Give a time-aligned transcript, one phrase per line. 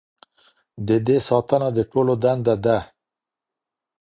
[0.87, 2.77] د دې ساتنه د ټولو دنده ده.